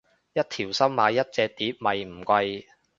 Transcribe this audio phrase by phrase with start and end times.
[0.33, 2.65] 一條心買一隻碟咪唔貴